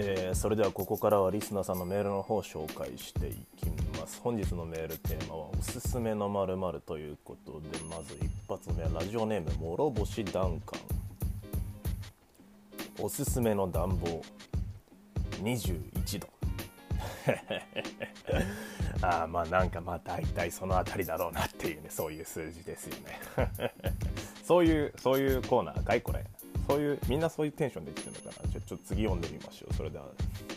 [0.00, 3.66] えー、それではここからはリスナーさんのメールの方を紹介していき
[3.98, 4.20] ます。
[4.22, 10.80] 本日のメールテーマはおすすめのまるということでまず一発目はラジオネーム諸星ダンカン。
[13.00, 14.22] おすすめの暖房。
[15.42, 16.28] 21度。
[19.02, 23.20] あまあなんかまあ大体その辺りだろうなっていうねそういう数字ですよね。
[24.46, 26.24] そういうそういうコーナーかいこれ。
[26.68, 28.52] そういうみんなそういうテンションで来てるのかな。
[28.52, 29.74] ちょちょっと次読んでみましょう。
[29.74, 30.04] それでは、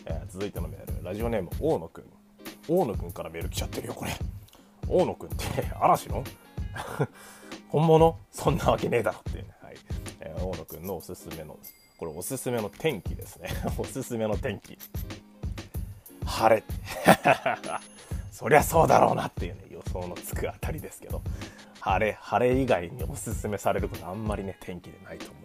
[0.04, 1.02] えー、続いてのメール。
[1.02, 2.04] ラジオネーム大野くん。
[2.68, 4.12] 大野くんからメール来ちゃってるよこれ。
[4.86, 5.46] 大野くんって
[5.80, 6.22] 嵐の？
[7.70, 8.18] 本物？
[8.30, 9.38] そんなわけねえだろって。
[9.38, 9.76] いうね、はい。
[10.20, 11.58] えー、大野くんのおすすめの
[11.96, 13.48] これおすすめの天気ですね。
[13.78, 14.76] おすすめの天気。
[16.26, 16.62] 晴れ。
[18.30, 21.22] そりゃそうだろうなっていうね予想のつくあたりですけど。
[21.80, 25.41] 晴れ晴れ以外におすすめされることあんまりね天気でないと思う。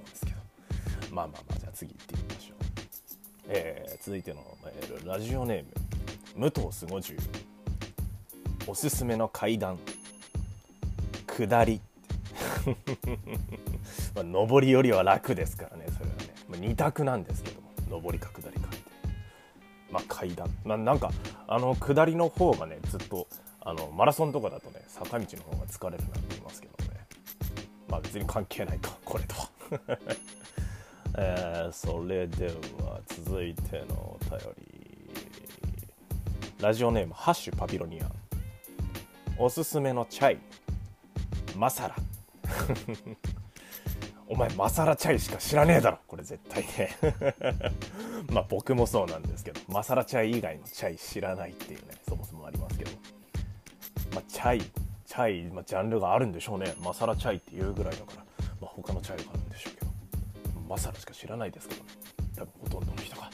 [1.18, 2.58] まあまあまあじゃあ次行ってみましょう、
[3.48, 5.64] えー、続いてのメーラジオネー
[6.38, 7.20] ム武藤すごじゅう
[8.68, 9.80] おすすめの階段
[11.26, 11.82] 下り。
[14.14, 17.68] まあ上りよりは楽ですからねそれはね、まあ、2択なんですけども。
[18.04, 18.68] 上りか下りか。
[18.68, 18.78] って
[19.90, 21.12] まあ階段まなんか
[21.48, 23.28] あの下りの方がねずっと
[23.62, 27.08] あのマラソンとかだとね坂道の方が疲れるなって言いますけどね。
[27.90, 29.34] まあ別に関係ないかこれと。
[29.36, 29.50] は
[31.20, 34.68] えー、それでは続いてのお便り。
[36.59, 38.12] ラジオネームハッシュパピロニアン。
[39.40, 40.38] おすすめのチャイ。
[41.56, 41.96] マサラ。
[44.30, 45.98] お前マサラチャイしか知らねえだろ。
[46.08, 46.96] これ絶対ね。
[48.31, 49.62] まあ僕もそうなんですけど。
[49.68, 51.96] マサラチャイ以外のチャイ知らないっていうね。
[52.08, 52.92] そもそもありますけど。
[54.14, 54.62] まあチャイ
[55.08, 56.76] チャイ、まあ、ジャンルがあるんでしょうね。
[56.80, 58.24] マサラチャイっていうぐらいだから、
[58.62, 59.31] まあ、他のチャイが
[60.68, 61.82] マサラしか知らないですけど
[62.36, 63.30] 多分ほとんどの人が、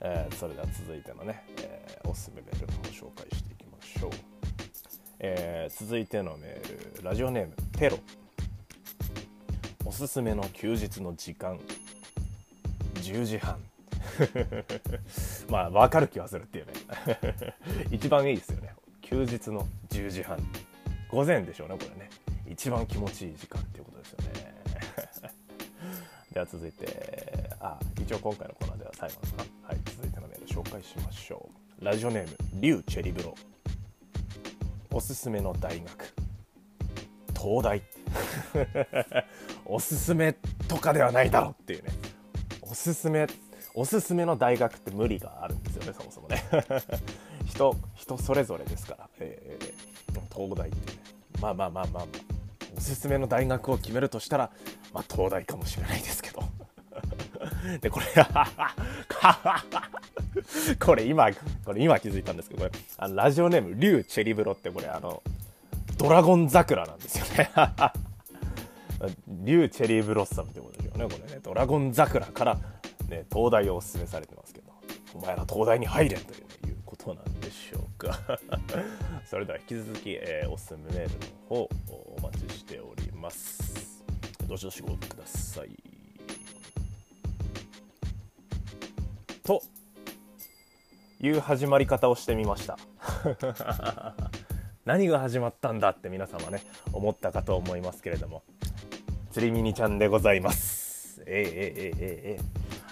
[0.00, 4.10] えー、それでは続いてのね、えー、おすすめメールの方紹介していきましょう、
[5.20, 7.98] えー、続いてのメールラジオネームテロ。
[9.84, 11.58] おすすめの休日の時間
[12.96, 13.58] 10時半。
[15.48, 16.72] まあ分かる気はするっていうね。
[17.90, 18.74] 一番いいですよね。
[19.00, 20.38] 休日の10時半。
[21.08, 22.10] 午前でしょうねこれね。
[22.46, 23.60] 一番気持ちいい時間。
[26.38, 29.50] では続いてあ一応今回のコーナーでは最後のか。
[29.64, 31.48] はい続いてのメール紹介しましょ
[31.80, 31.84] う。
[31.84, 33.34] ラジオネームリュウチェリブロ。
[34.92, 36.14] おすすめの大学。
[37.36, 37.82] 東大。
[39.66, 40.32] おすすめ
[40.68, 41.90] とかではないだろうっていうね。
[42.60, 43.26] おすすめ
[43.74, 46.44] おすすめの大学って無理があるんですよねそもそもね。
[47.46, 51.02] 人人それぞれですから、えー、東大ってね。
[51.40, 52.06] まあまあまあまあ、まあ、
[52.76, 54.52] おすすめの大学を決めるとしたら、
[54.92, 56.27] まあ、東大かもしれないですけど。
[57.80, 58.06] でこれ
[60.78, 61.28] これ今
[61.64, 65.22] これ今気づいたんですけどこれあのラジオネームリュウチェリブロってこれあの
[65.98, 67.50] ドラゴン桜なんですよね。
[69.28, 71.40] リュウチェリーブロッサムってことでしょうねこれね。
[71.42, 72.54] ドラゴン桜から
[73.08, 74.72] ね東大をおすすめされてますけど
[75.14, 78.18] お前ら東大に入れんという,、いうことなんでしょうか。
[79.26, 81.16] それでは引き続き、えー、おすすめメールの
[81.48, 81.68] 方お
[82.22, 84.02] 待ちしております。
[84.46, 85.87] どしどしご応募ください。
[89.48, 89.62] と
[91.22, 92.78] いう始まり方をしてみました。
[94.84, 96.60] 何が始まったんだって皆様ね
[96.92, 98.42] 思ったかと思いますけれども。
[99.30, 101.22] 釣りミニちゃんでございます。
[101.24, 102.44] えー、えー、えー、えー、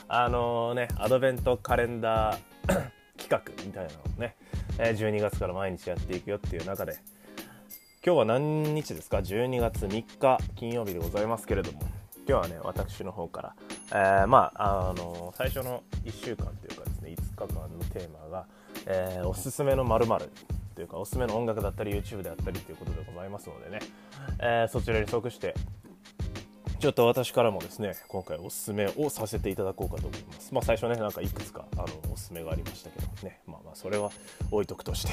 [0.09, 2.39] あのー、ねアドベントカレンダー
[3.21, 4.35] 企画みたいなのをね
[4.79, 6.95] 12月から毎日やっていくよっていう中で
[8.03, 11.83] 今日は何日ですか？12月3日金曜日でございますけれども。
[12.29, 13.57] 今日はね私の方から、
[13.93, 18.47] えー、まああの最初の1週間というかですね5日間のテーマが、
[18.87, 20.31] えー、おすすめの〇〇
[20.75, 23.79] というかおすすめの音楽だったり YouTube であったりということでございますのでね、
[24.41, 25.55] えー、そちらに即して
[26.79, 30.53] ちょっと私からもですね今回おすすめをさせていただこうかと思います。
[30.53, 33.41] まあ最初ねなんかいくつかあのおすすめがありましたけどね。
[33.47, 34.11] まあまあそれは
[34.51, 35.13] 置いとくとして。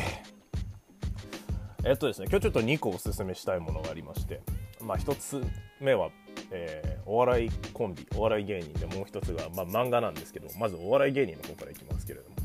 [1.85, 4.41] えっとですね今日ちょっと2個おすすめしたいものがありまして。
[4.81, 5.41] まあ1つ
[5.79, 6.09] 目は、
[6.53, 12.35] えー、お笑いコンビお笑い芸人でもう1つが、まあ、漫画なんですけどまずお笑い芸人の方からいきますけれども。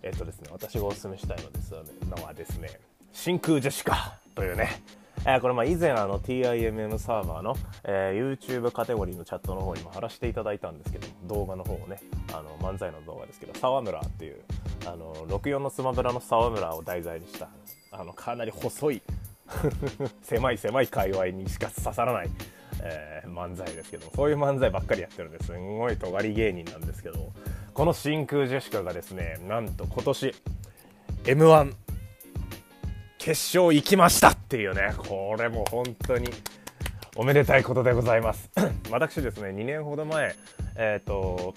[0.00, 2.70] えっとですね、私がおすすめしたいのですのはですね、
[3.12, 4.80] 真空ジェシカというね、
[5.24, 12.00] えー、これまあ以前あの TIMM サーバーの、えー、YouTube カテゴリーのチャットの方にも貼らせていただいたんですけど動画の方をね
[12.32, 14.40] あの漫才の動画ですけど沢村っていう
[14.86, 17.48] あの64のスマブラの沢村を題材にした
[17.90, 19.02] あのかなり細い
[20.22, 22.30] 狭い狭い界隈にしか刺さらない、
[22.82, 27.32] えー、漫才ですけどそういう漫才ばっかりやってるんですすごい尖り芸人なんですけど
[27.74, 30.34] この真空ジェシカがですねなんと今年
[31.26, 31.74] m 1
[33.18, 36.28] 決勝行きましたっていうねこれも本当に
[37.16, 38.48] おめでたいことでございます。
[38.90, 40.36] 私ですね2年ほど前
[40.76, 41.54] えっ、ー、と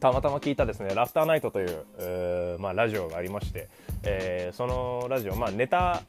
[0.00, 3.68] たまたま聞いたですねラフターナイトという、うまあ、ラジオがありまして、
[4.02, 6.02] えー、そのラジオ、まあ、ネタ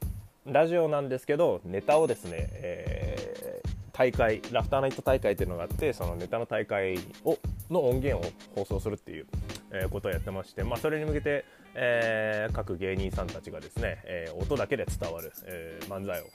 [0.46, 3.57] ラジオなんですけどネタをですね、えー、
[3.98, 7.40] 大会ラフターナイト大会っていうのがあってそのネタの大会を
[7.72, 9.26] の音源を放送するっていう、
[9.72, 16.26] えー、ことをやってまして、まあ、それに向けて、えー、各芸人さんたちがですね、えー、音だけで伝わる、え漫才を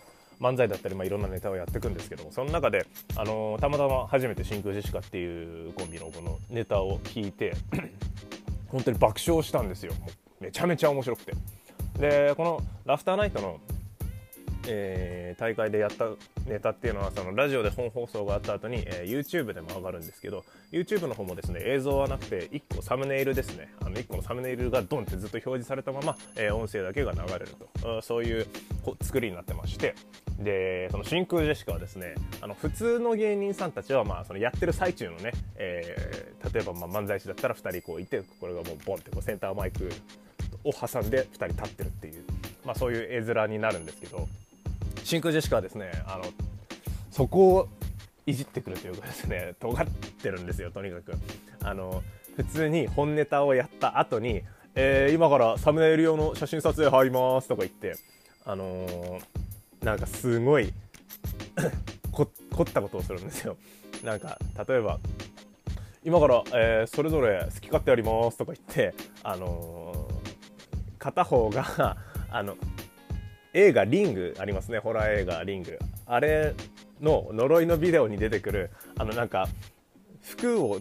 [0.40, 2.84] 漫才だったり、まあ、いろんなネタをやっていくんですけどもその中で、
[3.16, 7.54] あの、たまたま初めて真空ジェシカっていうコンビのこのネタを聞いて
[8.66, 9.92] 本当に爆笑したんですよ。
[10.40, 11.32] めちゃめちゃ面白くて。
[12.00, 13.60] でこのラフターナイトの
[14.66, 16.06] えー、大会でやった
[16.46, 23.72] ネタっていうのはそのラジオで本放送があった後に、えー、YouTube でも上がるんですけど YouTube の方もですね映像はなくて1個サムネイルですね。
[23.80, 27.48] あの1個のサムネイルがドンってずっと表示されたまま、えー、音声だけが流れる
[27.82, 28.02] と。
[28.02, 28.46] そういう
[29.02, 29.94] 作りになってまして。
[30.38, 39.90] でその真空ジェシカはですねあの普通の芸人さんたちはまあそのやってる最中のね、えー、例えばまあ漫才師だったら2人こういてこれがもうボンってこうセンターマイク
[40.64, 42.24] を挟んで2人立ってるっていう、
[42.64, 44.28] まあ、そういう絵面になるんですけど
[45.04, 46.24] 真空ジェシカはですねあの
[47.10, 47.68] そこを
[48.26, 51.12] いじってくるというかですね 尖ってるんですよとにかく。
[51.62, 52.02] あの
[52.36, 54.42] 普通に本ネタをやった後に、
[54.74, 57.96] えー、今からサムネイル用の写真撮影入りますとか言って
[58.46, 60.72] あのー、なんかすごい
[62.10, 62.22] 凝
[62.62, 63.56] ったことをするんですよ。
[64.02, 64.98] なんか例えば
[66.04, 71.96] 今から、えー、それぞれ好き勝手やりますとか言ってあのー、片方が
[72.30, 72.56] あの
[73.54, 74.78] 映画「リング」ありますね。
[74.78, 76.54] ホラー映画「リング」あれ
[77.00, 79.48] の呪いのビデオに出てくるあのなんか
[80.22, 80.78] 服を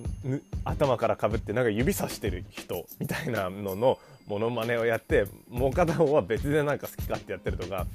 [0.63, 7.87] 頭からかぶってなんか指さしてる人みたいなののモノマネをやってもう片方は別でなんか好き勝手やってるとか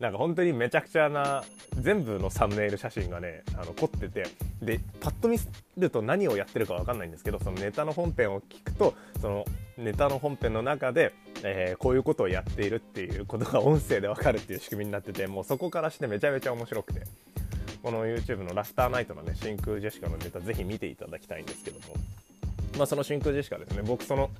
[0.00, 1.42] なんか本当にめちゃくちゃな
[1.80, 4.24] 全部のサムネイル写真がねあの凝ってて
[4.62, 5.38] でパッと見
[5.76, 9.44] ると何をやってるか分かんないんですけどそのネタの本編を聞くとその
[9.76, 11.12] ネタの本編の中で、
[11.42, 17.02] えー、こういうことをやっているっていうことが音声で分かるっていう仕組みになっててもうそこからしてめちゃめちゃ面白くて
[17.82, 21.94] この YouTube のラフターナイトのね真空ジェシカのネタぜひ見ていただきたいんですけども
[22.76, 24.30] まあその真空ジェシカですね僕その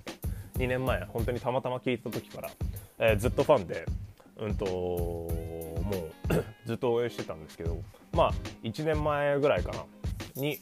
[0.56, 2.50] 2年前本当にたまたま聞いた時から、
[2.98, 3.86] えー、ずっとファンで
[4.38, 5.28] うんとも
[6.30, 7.80] う ずっと応援してたんですけど
[8.12, 9.84] まあ1年前ぐらいかな
[10.34, 10.58] に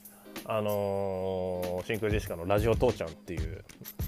[0.48, 3.64] あのー、真空ジェシカの「ラジオ父ちゃん」っていう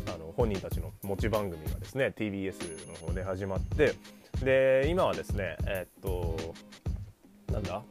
[0.06, 3.94] あの本人たちの持ち番組がですね TBS の方で始まって
[4.44, 6.54] で今はですねえー、っと
[7.52, 7.82] なんだ？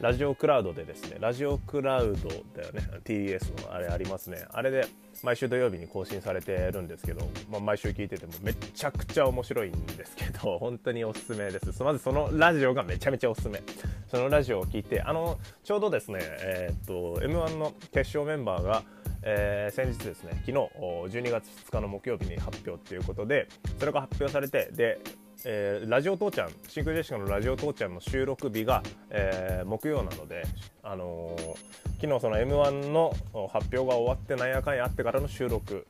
[0.00, 2.28] ラジオクラウドでですねラジオクラウド
[2.60, 2.82] だよね。
[3.04, 4.44] TBS のあれありますね。
[4.50, 4.86] あれで
[5.22, 11.82] 毎週土曜日に更新されてるんですけど、まあ、毎週聞いててもめちゃくちゃ面白いんですけど本当におすすめです。
[11.82, 13.62] まずそのラジオがめちゃめちゃおすすめ。
[14.10, 18.82] そのラジオを聞いてあのちょうどですねえー、っと m 1の決勝メンバーが
[19.26, 23.48] えー、先日ですね昨日12月2日の木曜日に発表っていうことで
[23.78, 25.00] それが発表されてで
[25.46, 30.44] えー、ラジオ父ちゃんシンクジェシカのラジオ父ちゃんの収録日が、えー、木曜なので、
[30.82, 33.12] あのー、昨日その m 1の
[33.52, 35.86] 発表が終わってなんやかんやあってからの収録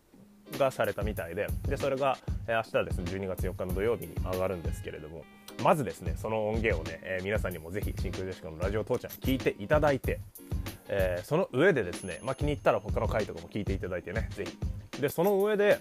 [0.58, 2.18] がされたみたいででそれが、
[2.48, 5.24] えー、明日ですね12月4日の土曜日に上がるんですけれども
[5.62, 10.18] まずですねその音源をね、え、皆さんにもぜひ真空ジェシカのラジオ父ちゃん聞いていただいて、
[10.88, 15.00] え、その上でですね、まあ、気に入ったら他の回とかも聞いていただいてねぜひ。
[15.00, 15.78] でその上で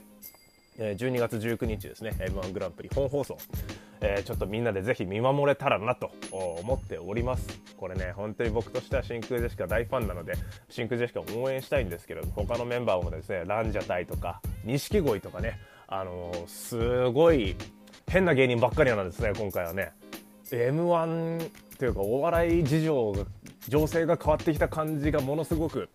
[0.77, 3.37] 12月19日ですね m 1グランプリ本放送、
[4.01, 7.47] えー、ちょっとみんなでぜひ見守れたらなと思っております。
[7.77, 10.33] これね本当に僕としては真空ジェシカ大ファンなので
[10.69, 17.55] 真空ジェシカを応援したいんですけど他のメンバーもですねランジャタイとか錦鯉とかねあのー、すごい
[18.07, 19.91] 変な芸人ばっかりなんですね今回はね。
[20.51, 21.49] m 1
[21.79, 23.13] というかお笑い事情
[23.67, 25.89] 情勢が変わってきた感じがものすごく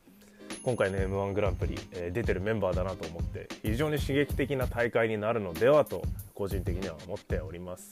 [0.63, 6.03] 今回の m 1グランプリ、えー、出てるメンバーだなと思って非常に刺激的な大会になるのではと
[6.35, 7.91] 個人的には思っております。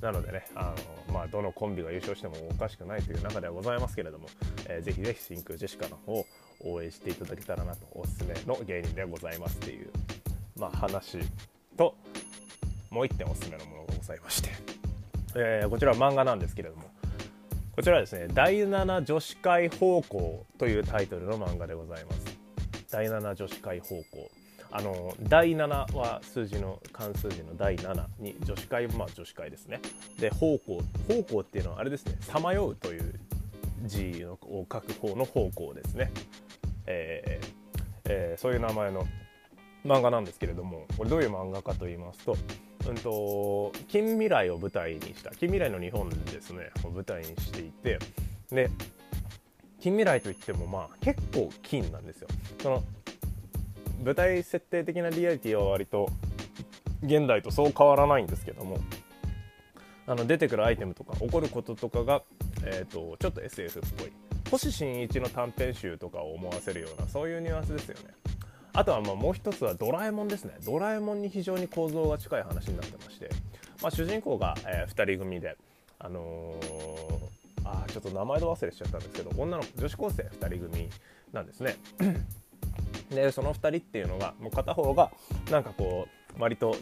[0.00, 0.74] なのでねあ
[1.08, 4.28] の、まあ、どのコンビが優勝してもおかしくないという中ではございますけれども、
[4.66, 6.26] えー、ぜひぜひ真空ジェシカの方を
[6.64, 9.90] 応援していただけたらなとおすすめの芸人でございますっていう、
[10.56, 11.18] まあ、話
[11.76, 11.94] と
[12.90, 14.50] もう1点おすすめのものがございまして、
[15.36, 16.90] えー、こちらは漫画なんですけれども
[17.74, 22.38] こちらはですね第7女子会奉公というタイトルの漫画でございます。
[22.90, 24.30] 第7女子会奉公。
[24.72, 29.80] あの第7は数字の漢数字の第7に女子会まあ女子会ですね。
[30.18, 33.14] で奉公奉公っていうのはあれですねさまようという
[33.84, 34.38] 字を
[34.72, 36.10] 書く方の奉公ですね、
[36.86, 37.60] えー
[38.04, 39.06] えー、そういう名前の
[39.84, 42.36] 漫画なんですけれどもこれどういう漫画かと言いますと,、
[42.90, 47.98] うんと近未来を舞台にした近未来の日本ですねを舞台にしていて
[48.50, 48.68] で
[49.80, 52.28] 近未来といってもまあ結構近なんですよ。
[52.60, 52.84] その
[54.04, 56.10] 舞台設定的なリアリティは割と
[57.02, 58.78] 現代とそう変わらないんですけども
[60.06, 62.22] あの出てくるアイテムとか起こることとかが、
[62.64, 64.12] えーと、ちょっと SF っぽい
[64.50, 68.14] 星新一の短編集とかを思わせるようなそういうニュアンスですよね
[68.80, 70.54] あとはまあもう一つはドラえもんですね。
[70.64, 73.28] ドラえもんに非常に構造が近い話になってまして、
[73.82, 75.58] まあ、主人公が、えー、2人組で
[75.98, 80.88] あのー、あちょっと名前ど忘れしちゃったんですけど女の子女子高生2人組
[81.30, 81.76] なんですね。
[83.14, 85.10] でその2人っていうのがもう片方が
[85.50, 86.08] なんかこ
[86.38, 86.74] う割と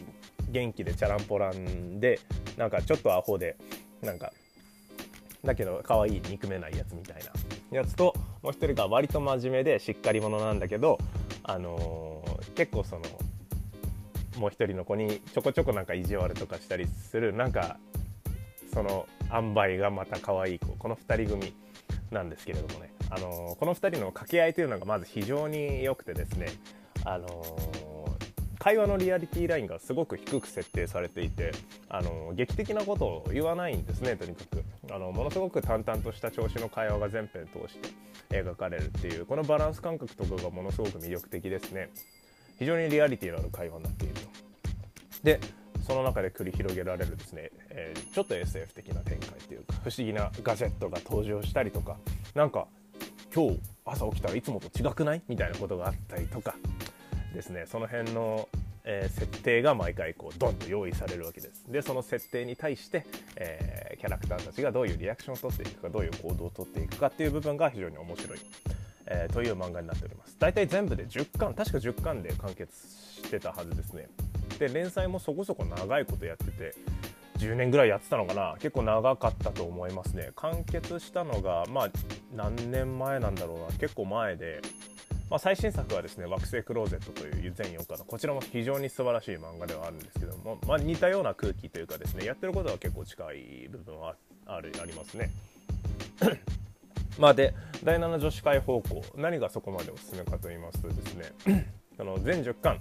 [0.49, 2.21] 元気でチャランポランで
[2.55, 3.57] なんかちょっとアホで
[4.01, 4.31] なんか
[5.43, 7.17] だけど可愛い憎めないやつみたい
[7.71, 10.97] なやつともう一人が割と真面目でしっかり者なんだけど、
[11.49, 13.01] あのー、結構その
[14.37, 17.77] もう一人の子にちょこちょこなんか意地悪とかしたりするなんか
[18.71, 21.53] その塩梅がまた可愛い子この2人組
[22.11, 26.49] なんですけれどもね、あのー、この2人の掛け合いというのがまず非常に良くてですね、
[27.03, 27.78] あのー
[28.59, 31.51] 会話のリアリティラインがすごく低く設定されていて
[31.87, 34.63] あの劇的なことを言わないんですねとにかく。
[34.91, 37.77] あのものすごく淡々とした調子の会話が全編通し
[38.27, 41.89] て描かれるっていうこのバランス感覚とかがものすごく魅力的ですね。
[42.57, 44.21] 非常にリアリティのある会話になっていると。
[45.23, 45.39] で
[45.85, 51.97] その中で繰り広げられるですね、えー、ちょっと SF 的な展開というか不思議なガジェットが登場したりとか
[52.35, 52.67] なんか
[53.33, 55.21] 今日朝起きたらいつもと違くない？
[55.27, 56.55] みたいなことがあったりとか
[57.33, 57.65] ですね。
[57.65, 58.49] その辺の、
[58.83, 61.63] えー、設定が毎回こうドンと用意されるわけです。
[61.71, 63.05] でその設定に対して、
[63.35, 68.39] えー、キャラクターたちがどういうリアクションをとっていくかどういう行動をとっていくかっていう部分が非常に面白い、
[69.05, 70.35] えー、という漫画になっております。
[70.39, 74.07] 大体全部で10巻確か10巻で完結してたはずですね。
[74.57, 76.73] で連載もそこそこ長いことやってて
[77.37, 78.55] 10年ぐらいやってたのかな。
[78.59, 80.31] 結構長かったと思いますね。
[80.35, 81.89] 完結したのがまあ
[82.35, 83.77] 何年前なんだろうな。
[83.77, 84.61] 結構前で
[85.29, 94.15] まあ、最新作はですね「惑星クローゼット」という全4巻のこちらも非常に素晴らしい漫画ではあるんですけども、まあ、似たような空気というかですねやってることは結構近い部分は
[94.47, 95.29] あるありますね。
[97.19, 101.15] まあで第7女子会方向何がそこまでおすすめかと言いますとです
[101.47, 101.65] ね
[101.97, 102.79] その全10巻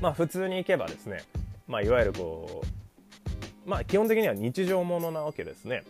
[0.00, 1.22] まあ普通にいけばですね、
[1.68, 2.62] まあ、いわゆるこ
[3.66, 5.84] うまあ基本的には日常ものなわけですね。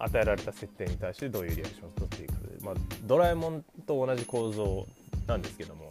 [0.00, 2.29] 与えられた設定に対してどういうリアクションを取っていく、
[2.62, 2.74] まあ、
[3.04, 4.86] ドラえもんと同じ構造
[5.26, 5.88] なんですけども、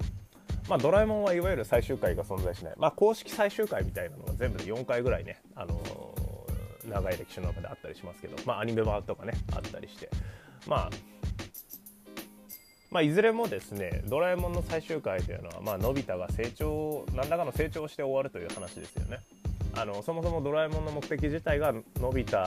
[0.68, 10.10] まあ、ドラえもんはいわゆる最終回が存在しない、まあ、公式最終回みたいなのが全部で4回ぐらいね、あのー、長い歴史の中であったりしますけど、まあ、アニメ版とかねあったりして、
[10.68, 10.90] まあ、
[12.92, 19.20] まあ、いずれもですねドラえもんの最終回というのは、まあのび太が成長何らかの成長して終わるという話ですよね。
[19.76, 22.38] あのそもそもドラえもんの目的自体がのび太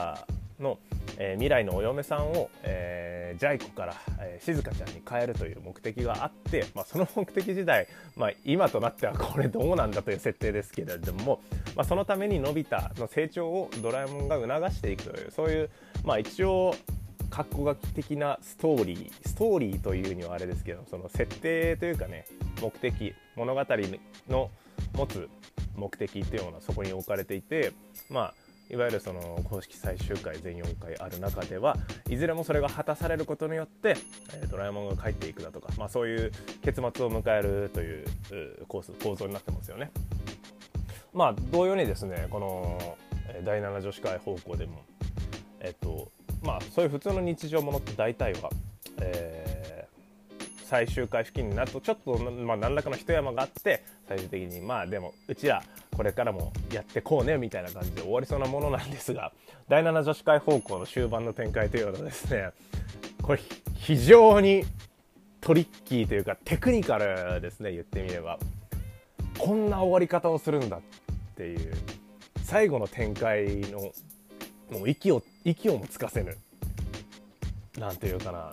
[0.59, 0.79] の、
[1.17, 11.41] えー、未来のお嫁さんを、えー、ジャイ子から、えー、静香ちゃんに変えるという目的があって、まあ、その目的自体、まあ、今となってはこれどうなんだという設定ですけれども、
[11.75, 15.69] まあ、そのためにのび太の成長をドラえもんが促していくというそういう、
[16.03, 16.75] まあ、一応
[17.29, 22.25] 格好書き的なストーリーストーリーというにはあれですけどその設定というかね
[22.61, 23.65] 目的物語
[24.29, 24.51] の
[24.95, 25.27] 持つ
[25.75, 27.73] 目的っていうのはそこに置かれていて
[28.09, 28.33] まあ
[28.69, 31.77] いわゆるその公式最終回全4回ある中では
[32.09, 33.97] いずれもそれが果たされることによって、
[34.33, 38.05] えドラえもんが帰っていくだとか、まあ、そういう結末を迎えるという
[38.67, 39.91] コース構造になってますよね。
[41.13, 42.97] まあ同様にですねこの
[43.43, 44.83] 第7女子会方向でも
[45.59, 48.49] えっとまあそういう普通の日常ものって大体は、
[48.99, 49.52] えー、
[50.73, 55.61] 最終回付近になるとちょっと、まあ、何らかの一山があって最終的にまあでもうちら
[55.95, 59.31] これからもやってこうねみたいな感じで終わりそうなものなんですが
[59.69, 62.49] 第7女子会方向の終盤の展開というのはですね
[63.21, 63.41] これ
[63.75, 64.63] 非常に
[65.41, 68.39] トリッキーというかテクニカルですね言ってみれば。
[69.37, 70.81] こんな終わり方をするんだっ
[71.35, 71.73] ていう
[72.43, 73.79] 最後の展開の
[74.71, 76.37] もう息を息をもつかせぬ
[77.77, 78.51] 何ていうかな。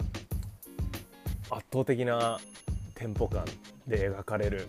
[1.51, 2.41] 圧倒的な
[2.95, 3.45] テンポ感
[3.87, 4.69] で描かれる。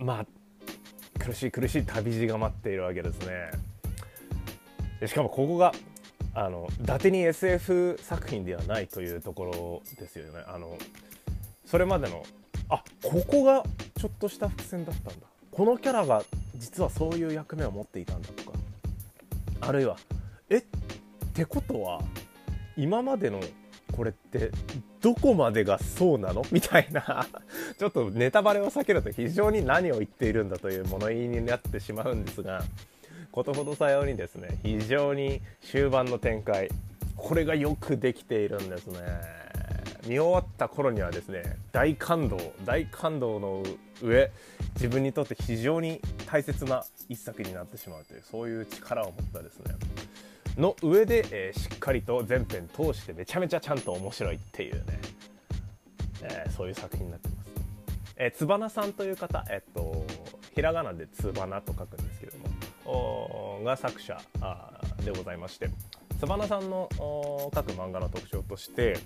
[0.00, 0.26] まあ
[1.18, 3.50] 苦しい苦しい旅路が待っているわけですね。
[5.00, 5.72] でしかもここが
[6.34, 10.44] あの伊達に SF 作品ではないというところですよね。
[10.46, 10.76] あの
[11.64, 12.24] それまでの
[12.68, 13.62] あここが
[13.96, 15.26] ちょっとした伏線だったんだ。
[15.50, 16.22] このキャラが
[16.56, 18.58] 実はそういう役目を持っていたんだとか。
[19.60, 19.96] あるいは
[20.50, 20.58] え？
[20.58, 20.62] っ
[21.34, 22.02] てことは
[22.76, 23.40] 今までの
[23.92, 24.50] これって
[25.00, 26.44] どこまでがそうなの？
[26.50, 27.26] みたいな。
[27.78, 32.62] ちょっとネタバレを避けると非常に何を言っているんだという物言いになってしまうんですが
[33.30, 36.68] ことほどさようにですね非常に終盤の展開
[37.16, 38.98] これがよくできているんですね。
[40.06, 43.62] 見終わった頃にはですね大感動大感動の
[44.02, 44.30] 上
[44.74, 49.74] 自分にとって非常に大切な一作になってしまうというそういう力を持ったですね
[50.56, 55.00] の上で、えー、しっかりと全編通してめちゃめちゃちゃんと面白いっていうね、
[56.22, 57.50] えー、そういう作品になってます。
[58.16, 60.04] えー、つばなさんという方、えっと、
[60.54, 64.20] ひらがなでつばなと書くんですけども、が作者
[65.04, 65.70] でございまして、
[66.18, 68.98] つばなさんの書く漫画の特徴として、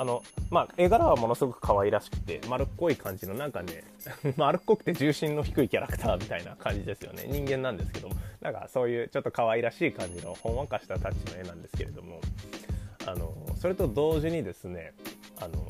[0.00, 3.84] あのまあ、絵柄はものすごく可愛らしくて丸っこい感じのなんかね
[4.38, 7.24] 丸っこくて重心の低いキャラクターみたいな感じですよね。
[7.28, 8.14] 人間なんですけども。
[8.40, 12.18] なんかそういうちょっと可愛らしい感じのほんわかしたタッチの絵なんですけれども。
[13.04, 14.94] あのそれと同時にですね
[15.38, 15.66] あの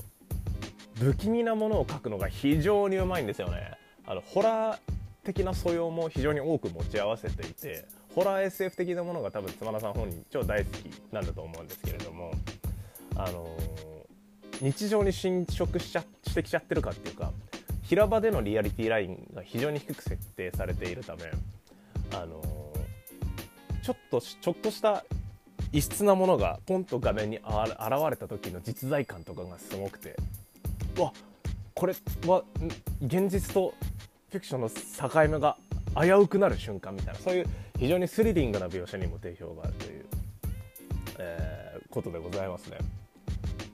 [1.01, 3.73] 不気味なものを描くのが非常にうまいんですよね。
[4.07, 4.79] あのホラー
[5.25, 7.85] 的な素養も非常に多く持ち合わせていて
[8.15, 12.31] ホラー SF 的なものが多分妻田さん本人超大好きなんだと思うんですけれども。
[13.17, 13.47] あの
[14.61, 17.33] 日常に侵食しちゃしてきちゃってるかっていうか
[17.83, 21.23] 平場でのリアリティラインが非常に低く設定されているため
[22.15, 22.43] あの
[23.83, 25.05] ちょっとちょっとした
[25.73, 27.47] 異質なものがポンと画面に現
[28.11, 30.17] れた時の実在感とかがすごくて
[30.99, 31.13] わ
[31.75, 31.95] これ
[32.27, 32.43] は
[33.01, 33.75] 現実と
[34.31, 35.57] フィクションの境目が
[36.01, 37.47] 危うくなる瞬間みたいなそういう
[37.79, 40.05] 非常にスリリングな描写にも定評があるという、
[41.19, 42.79] えー、ことでございますね。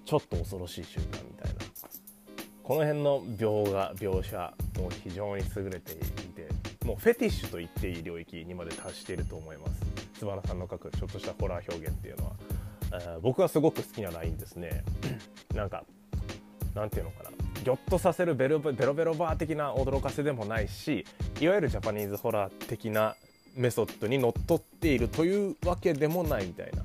[0.06, 1.66] ちょっと恐ろしい瞬間みたいな。
[2.62, 6.48] この辺の描画描写も非常に優れていて
[6.84, 12.32] もうフェティッシュと言っていい領域にまで達していると思いますつばなさんの書くちょっとしたホラー表現っていうのは、
[12.92, 14.82] えー、僕はすごく好きなラインですね。
[15.54, 15.84] なんか
[16.74, 17.30] なんていうのかな。
[17.62, 21.04] ギョッとさせるベロベロベロバー的な驚かせでもないし
[21.40, 23.16] いわゆるジャパニーズホラー的な
[23.54, 26.84] メソッドにのっとっているというわけでもないみたいな。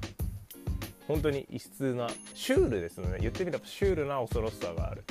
[1.12, 3.18] 本当に異質なシュールですね。
[3.20, 5.04] 言ってみればシュールな恐ろしさがある。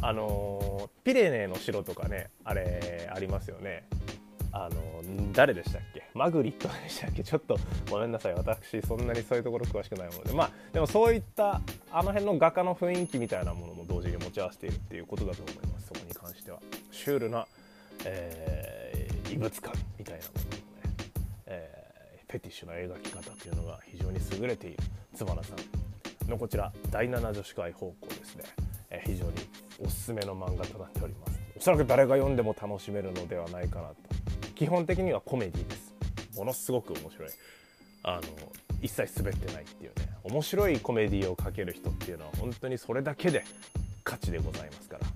[0.00, 3.84] あのピレネーの城とかねあれありますよね。
[4.50, 6.04] あの誰でしたっけ？
[6.14, 7.22] マグリットでしたっけ？
[7.22, 7.58] ちょっと
[7.90, 8.34] ごめんなさい。
[8.34, 10.32] 私そんなにそういうところ詳しくないもので。
[10.32, 11.60] まあでもそういった
[11.90, 15.88] あの辺の画家の雰囲気みたいなものも同時に持ち合わせているっていうことだと思います。
[15.88, 16.58] そこに関しては。
[16.90, 17.46] シュールな、
[18.04, 20.58] えー、異物感みたいなもののね、
[21.46, 24.78] えー、フェティッシュな描き方というのが非常に優れている。
[25.14, 28.44] つばなさんのこちら第7女子会方向ですね、
[28.90, 29.32] え非常に
[29.84, 31.40] おすすめの漫画となっております。
[31.56, 33.96] おそらく誰が読んでも楽しめるのではないかなと。
[34.54, 35.94] 基本的にはコメディです。
[36.36, 37.28] ものすごく面白い。
[38.04, 38.22] あの
[38.80, 40.08] 一切滑ってないっていうね。
[40.24, 43.44] 面白いコメディをかける人っていうのは本当にそれだけで
[44.04, 45.06] 価値でございますから。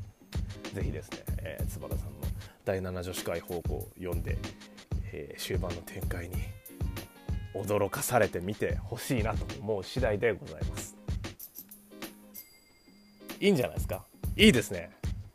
[0.77, 2.13] 是非ですね、えー、坪田さんの
[2.65, 4.37] 第7女子会方向を読んで、
[5.13, 6.37] えー、終盤の展開に
[7.65, 10.97] 驚かされてみてほしいなと思う次第でございます。
[13.41, 14.05] いいんじゃないですか？
[14.37, 14.91] いいですね。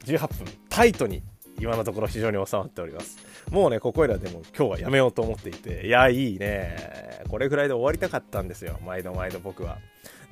[0.06, 0.54] 18分。
[0.70, 1.22] タイトに
[1.60, 3.18] 今のところ非常に収まっております。
[3.50, 5.86] もうねここいらでも今日はやめようと思っていて。
[5.86, 7.22] いやいいね。
[7.30, 8.80] これぐらいで終わりたかったんですよ。
[8.86, 9.78] 毎度毎度僕は。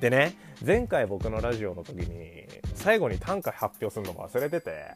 [0.00, 4.94] でね前回僕のラジオの時に最後に短歌発表するの忘れてて。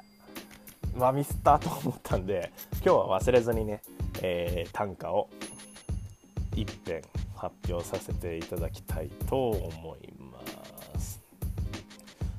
[0.96, 3.82] まあミスったと思ったんで今日は忘れずにね、
[4.22, 5.28] えー、短歌を
[6.54, 7.02] 一編
[7.36, 10.12] 発表させていただきたいと思い
[10.94, 11.20] ます。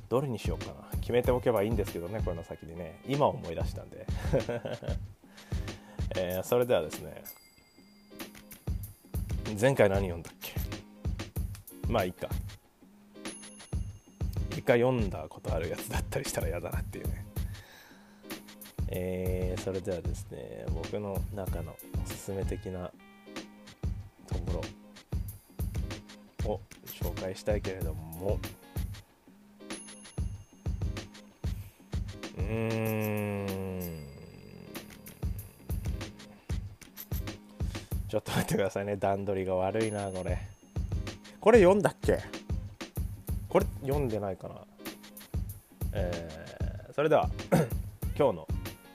[0.09, 0.97] どれにしようかな。
[0.99, 2.99] 決めておけばいいんですけどねこれの先でね。
[3.07, 4.07] 今思い出したんで、
[6.17, 7.23] えー、それではですね。
[9.59, 10.53] 前回何読んだっけ？
[11.87, 12.29] まあいいか。
[14.51, 17.25] 一回読んだことあるやつだったりしたら嫌だなっていうね。
[18.87, 22.91] えー、それではですね僕の中のおすすめ的な
[27.01, 28.39] 紹介したいけれども。
[32.37, 34.05] うーん。
[38.07, 38.95] ちょっと待ってくださいね。
[38.95, 40.37] 段取りが悪いなこれ。
[41.41, 42.19] これ読んだっけ？
[43.49, 44.55] これ読んでないかな。
[45.93, 47.29] えー、それでは
[48.17, 48.47] 今日の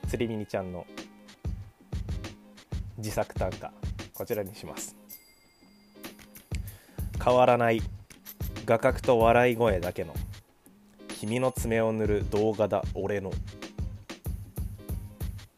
[0.07, 0.85] 釣りミニちゃんの
[2.97, 3.71] 自作短歌
[4.13, 5.00] こちらにします。
[7.23, 7.81] 変わらない。
[8.65, 10.13] 画角と笑い声だけの。
[11.19, 12.83] 君の爪を塗る動画だ。
[12.95, 13.31] 俺の。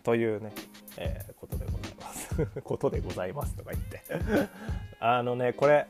[0.03, 0.51] というね、
[0.97, 2.35] えー、ことでございます。
[2.61, 4.01] ことでございますとか言って。
[4.99, 5.87] あのねこれ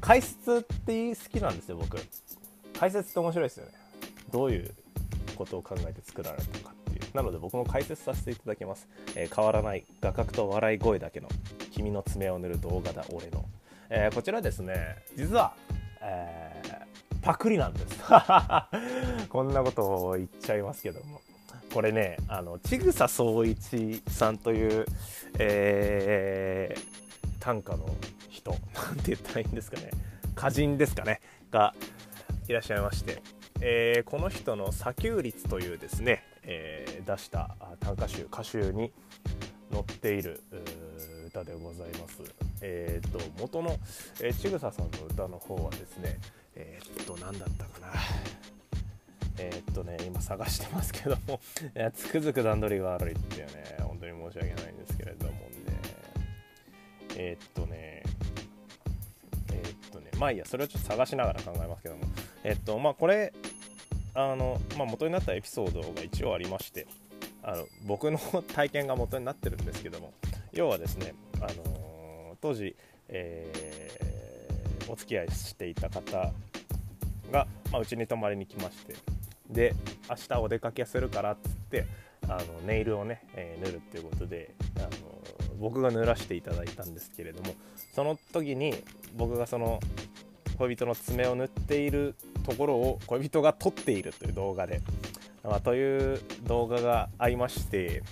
[0.00, 1.98] 解説って好きなんですよ僕。
[2.78, 3.72] 解説って面白いですよね。
[4.30, 4.74] どういう
[5.36, 7.14] ことを考えて作られたのかっていう。
[7.14, 9.84] なので僕も解説させていただきます、えー、変わらない。
[10.00, 11.28] 画角と笑い声だけの。
[11.72, 13.04] 君の爪を塗る動画だ。
[13.10, 13.44] 俺の、
[13.90, 15.54] えー、こちらですね実は、
[16.00, 17.98] えー、パクリなんです。
[19.28, 21.20] こんなことを言っちゃいますけども。
[21.74, 24.86] これねあの千草総一さんという、
[25.38, 26.84] えー、
[27.40, 27.86] 短歌の
[28.30, 28.50] 人。
[28.52, 28.56] な
[28.92, 29.90] んて言ったらいいんですかね。
[30.36, 31.20] 歌人ですかね。
[31.50, 31.74] が
[32.48, 33.22] いらっしゃいまして、
[33.60, 38.92] えー、この人の「砂丘率」というですね、えー、出した短歌集歌集に
[39.72, 40.40] 載っている
[41.26, 42.45] 歌でございます。
[42.60, 43.76] えーと、元の、
[44.20, 46.18] えー、ちぐささんの歌の方はですね
[46.54, 47.92] えー、っと何だったかな。
[49.38, 51.40] えー、っとね今探してますけども
[51.92, 55.38] つくづく段取りが悪いっていうね本当に申し訳ないんですけれどもね。
[57.18, 58.02] えー、っとね
[59.52, 62.04] えっとねまあいいやそれをちょっと探しながら考えますけども。
[62.42, 63.34] えっとまあこれ
[64.14, 66.86] あの、まあ、元になったエピソードが一応ありまして
[67.42, 70.14] あの僕の体験が元になってるんですけども
[70.52, 71.85] 要はですね、あの
[72.40, 72.76] 当時、
[73.08, 76.32] えー、お付き合いしていた方
[77.30, 77.46] が
[77.80, 78.94] うち、まあ、に泊まりに来まして
[79.50, 79.74] で
[80.08, 81.86] 明日お出かけするからっつって
[82.28, 84.88] あのネイルをね、えー、塗るっていうことであの
[85.58, 87.54] 僕が塗らせていただいたんですけれども
[87.94, 88.74] その時に
[89.16, 89.80] 僕がその
[90.58, 94.80] 恋人の爪を塗っているところを恋人が撮っているという動画で、
[95.44, 98.02] まあ、という動画がありまして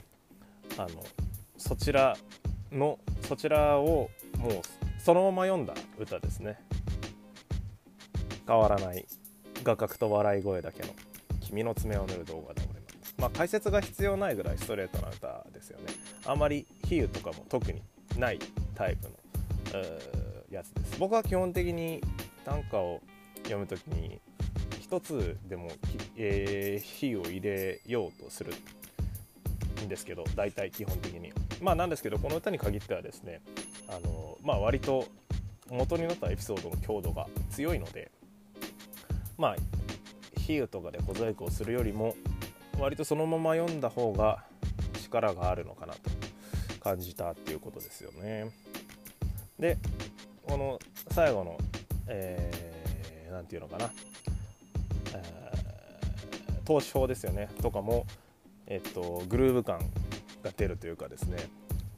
[0.77, 0.89] あの
[1.57, 2.17] そちら
[2.73, 4.53] のそちらをもう
[5.03, 6.59] そのまま読んだ歌ですね。
[8.47, 9.07] 変わらない
[9.63, 10.91] 画角と笑い声だけの
[11.41, 12.87] 君の爪を塗る動画で俺の
[13.19, 15.87] まあ解説が必要ないぐらいストレートな歌ですよね。
[16.27, 17.83] あんまり比喩とかも特に
[18.19, 18.39] ない
[18.75, 19.17] タイプの
[20.51, 20.99] やつです。
[20.99, 22.03] 僕は基本的に
[22.45, 23.01] 短歌を
[23.45, 24.21] 読む時に
[24.81, 25.71] 一つでも、
[26.17, 28.53] えー、比喩を入れようとする
[29.83, 31.33] んですけど大体基本的に。
[31.61, 33.41] まあなんですけどこの歌に限ってはですね
[33.89, 35.07] あのまあ割と
[35.71, 38.11] 元になったエピソードの強度が強いので
[39.39, 39.57] まあ
[40.41, 42.15] 比喩とかで小細工をするよりも
[42.79, 44.45] 割とそのまま読んだ方が
[45.03, 46.01] 力があるのかなと
[46.81, 48.51] 感じたっていうことですよね。
[49.59, 49.79] で
[50.43, 50.79] この
[51.11, 51.57] 最後の
[52.07, 53.91] 何、えー、て言うのかな、
[55.15, 58.05] えー、投資法ですよねとかも、
[58.67, 59.81] えっと、グルーヴ感
[60.45, 61.39] が出るというかですね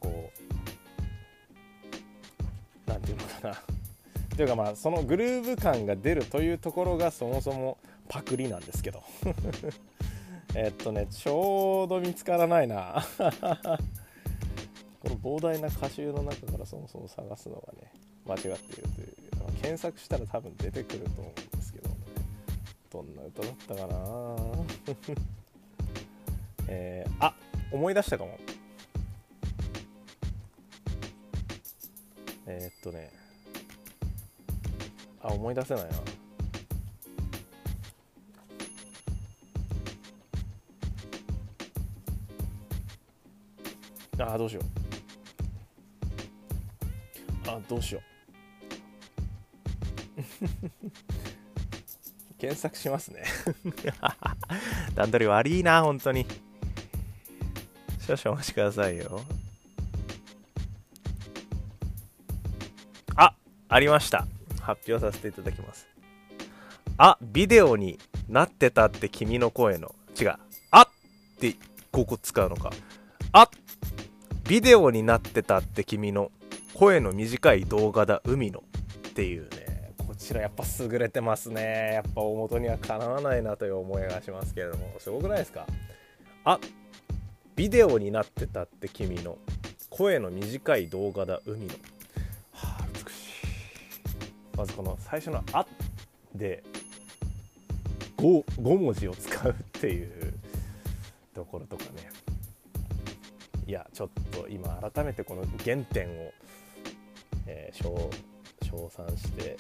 [0.01, 0.43] こう
[2.87, 3.57] 何て言うのかな。
[4.37, 7.79] というかまあそのグルーヴ感が出るというところがそもそも
[8.09, 9.03] パクリなんですけど。
[10.55, 13.05] えっとねちょうど見つからないな。
[15.01, 17.91] この膨大な歌集の中からそもそも探すのがね
[18.27, 18.59] 間違っている
[18.95, 19.17] という。
[19.63, 21.89] 検索したら多分出てくると思うんですけど。
[21.89, 21.97] ね
[22.91, 24.37] どんな歌だったかな。
[26.69, 27.35] えー、あ
[27.73, 28.39] 思い出したかも。
[32.47, 33.11] えー、っとね。
[35.21, 35.85] あ思い出せない
[44.19, 44.35] な。
[44.35, 44.65] あどうしよう。
[47.49, 48.03] あどうしよう。
[52.39, 53.25] 検索しますね。
[54.95, 56.27] 段取り悪いな本当に。
[58.07, 59.21] 少々お待ちくださいよ。
[63.17, 63.35] あ
[63.69, 64.29] ありました。
[64.61, 65.89] 発表させていただきます。
[66.99, 69.93] あビデオになってたって君の声の。
[70.19, 70.35] 違う。
[70.71, 70.89] あっ
[71.41, 71.57] て
[71.91, 72.71] ここ使うのか。
[73.33, 73.51] あ
[74.49, 76.31] ビデオになってたって君の
[76.75, 78.63] 声の短い動画だ海の。
[79.09, 79.95] っていうね。
[79.99, 81.95] こちらやっぱ優れてますね。
[81.95, 84.95] やっぱ大元にはかなわないなという思いがしますけれども。
[85.01, 85.67] すごくないですか？
[86.45, 86.61] あ
[87.57, 89.39] ビデオになってたって君の。
[89.89, 91.73] 声の短い動画だ海の。
[92.53, 94.57] はあ美しい。
[94.57, 95.67] まずこの最初の「あ」
[96.37, 96.63] で
[98.19, 100.35] 5, 5文字を使うっていう
[101.35, 102.11] ところとかね。
[103.67, 106.33] いやちょっと今改めてこの原点を、
[107.47, 108.11] えー、称
[108.63, 109.57] 称賛して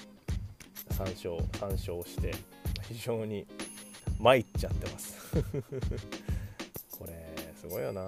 [0.90, 2.34] 参照参照して
[2.88, 3.46] 非常に
[4.20, 5.16] 参っちゃってます。
[7.68, 8.00] すごいよな。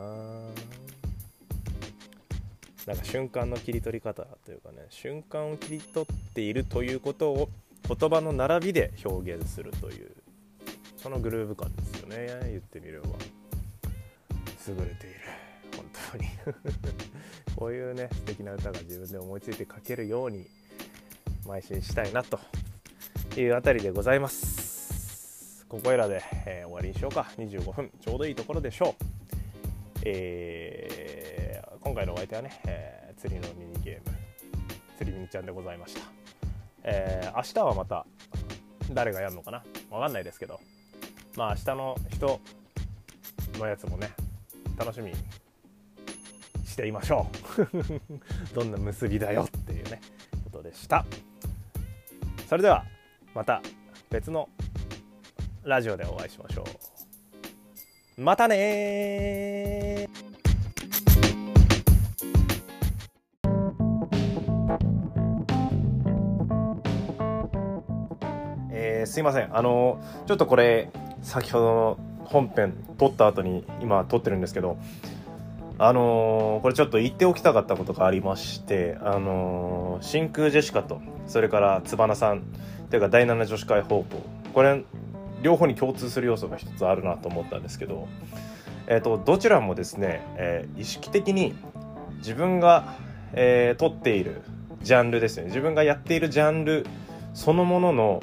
[2.87, 7.51] なんか瞬間の切り取り方というかね瞬間を切り取っているということを
[7.87, 10.11] 言葉の並びで表現するという
[10.97, 12.49] そのグルーヴ感ですよね。
[12.51, 13.09] 言ってみれば。
[14.69, 15.21] 優れている。
[15.77, 16.25] 本当に。
[17.57, 20.47] こういうね素敵な歌が自分で思いついて書けるように
[21.45, 22.39] 邁進したいなと
[23.37, 25.67] いうあたりでございます。
[25.69, 27.31] ここいらで、えー、終わりにしようか。
[27.37, 27.91] 25分。
[28.01, 29.18] ちょうどいいところでしょう、
[30.05, 34.17] えー、今回のお相手はね、えー、釣りのミニゲーム
[34.97, 36.01] 釣りミニちゃんでございました、
[36.85, 38.07] えー、明日はまた
[38.93, 39.63] 誰がやるのかな？
[39.91, 40.61] 分かんないですけど。
[41.37, 42.41] まあ明日の人
[43.61, 44.11] のやつもね
[44.77, 45.17] 楽しみに
[46.65, 47.29] していましょ
[48.51, 48.55] う。
[48.55, 50.01] どんな結びだよっていうね
[50.45, 51.05] ことでした。
[52.49, 52.85] それでは
[53.35, 53.63] また
[54.11, 54.49] 別の
[55.63, 56.65] ラジオでお会いしましょう。
[58.21, 58.57] またね
[68.73, 69.57] えー、すいません。
[69.57, 70.91] あのちょっとこれ
[71.23, 74.79] 先ほどの本編撮った後に今撮ってるんですけど
[75.79, 82.43] あのー、これちょっと言っておきたかったことがありましてあのー、真空ジェシカとそれからつばなさん
[82.91, 84.07] というか第7女子会方向
[84.53, 84.83] これ
[85.43, 88.09] 両方に共通する要素が一つあるなと思ったんですけど、
[88.87, 91.55] えーと、どちらもですね、えー、意識的に
[92.19, 92.97] 自分が、
[93.33, 94.43] えー、取っている
[94.83, 96.87] ジャンルですね自分がやっているジャンル
[97.35, 98.23] そのものの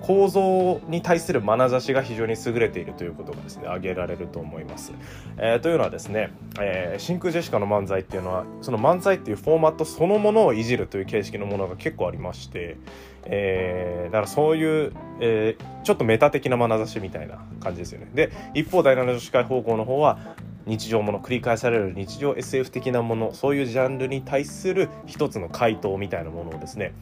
[0.00, 4.92] 構造に対する眼差しが非常に優れているということがですね挙げられると思います。
[5.36, 12.78] えー、というのはですね、えー、真空ジェシカの漫才っていうのはその漫才っていうフォーマットそのものをいじるという形式のものが結構ありまして、
[13.24, 18.10] えー、だからそういう、えー、ちょっとメタ的な眼差しみたいな感じですよね。
[18.14, 20.18] で一方第7女子会方向の方は
[20.66, 26.92] 日常もの繰り返される日常 SF 的なものそういうジャンルに対する一つの回答みたいなものをですね、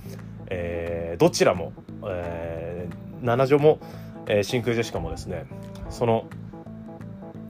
[0.47, 1.73] えー、どちらも、
[2.07, 3.79] えー、七女も、
[4.27, 5.47] えー、真空ジェシカもですね
[5.91, 6.27] その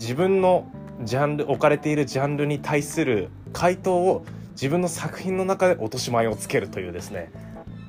[0.01, 0.71] 自分の
[1.05, 7.31] ジャンル置かれているジャンルに対する回答を自分の作品の中で落とし前をつけるというですね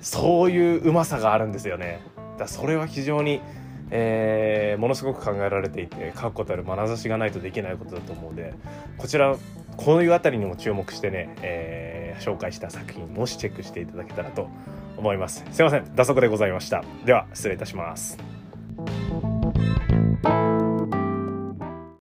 [0.01, 2.01] そういううまさがあるんですよね。
[2.37, 3.41] だそれは非常に
[3.91, 8.53] えー、ものすごく考えられていて確固たる眼差しがないとできないことだと思うので
[8.97, 9.35] こちら
[9.77, 14.49] こういうあたりにも注目してね、えー、紹介した作品もしチェックしていただけたらと
[14.97, 15.45] 思います。
[15.51, 15.95] すいません。
[15.95, 16.83] 打足でございました。
[17.05, 18.38] では失礼いたします。